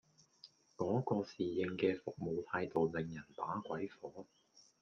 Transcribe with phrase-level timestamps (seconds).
[0.77, 4.25] 嗰個侍應嘅服務態度令人把鬼火